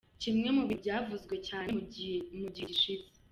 [0.21, 2.17] Kimwe mu bintu byavuzwe cyane mugiye
[2.69, 3.07] gishize.